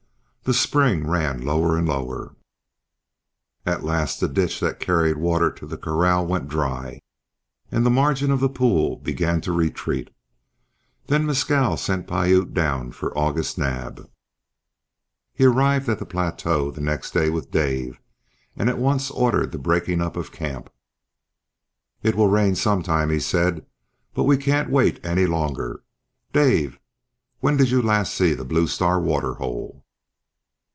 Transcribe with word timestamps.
The 0.43 0.55
spring 0.55 1.07
ran 1.07 1.45
lower 1.45 1.77
and 1.77 1.87
lower. 1.87 2.35
At 3.65 3.85
last 3.85 4.19
the 4.19 4.27
ditch 4.27 4.59
that 4.59 4.79
carried 4.81 5.15
water 5.17 5.49
to 5.51 5.65
the 5.67 5.77
corral 5.77 6.25
went 6.25 6.49
dry, 6.49 6.99
and 7.71 7.85
the 7.85 7.91
margin 7.91 8.31
of 8.31 8.39
the 8.41 8.49
pool 8.49 8.97
began 8.97 9.39
to 9.41 9.51
retreat. 9.53 10.09
Then 11.07 11.25
Mescal 11.27 11.77
sent 11.77 12.07
Piute 12.07 12.53
down 12.53 12.91
for 12.91 13.17
August 13.17 13.57
Naab. 13.59 14.09
He 15.31 15.45
arrived 15.45 15.87
at 15.87 15.99
the 15.99 16.05
plateau 16.07 16.69
the 16.71 16.81
next 16.81 17.11
day 17.11 17.29
with 17.29 17.51
Dave 17.51 18.01
and 18.57 18.67
at 18.67 18.79
once 18.79 19.09
ordered 19.11 19.51
the 19.53 19.59
breaking 19.59 20.01
up 20.01 20.17
of 20.17 20.31
camp. 20.33 20.69
"It 22.03 22.15
will 22.15 22.27
rain 22.27 22.55
some 22.55 22.81
time," 22.83 23.09
he 23.11 23.19
said, 23.21 23.63
"but 24.15 24.23
we 24.23 24.35
can't 24.37 24.69
wait 24.71 24.99
any 25.05 25.27
longer. 25.27 25.83
Dave, 26.33 26.77
when 27.39 27.55
did 27.57 27.69
you 27.69 27.81
last 27.81 28.13
see 28.15 28.33
the 28.33 28.43
Blue 28.43 28.67
Star 28.67 28.99
waterhole?" 28.99 29.85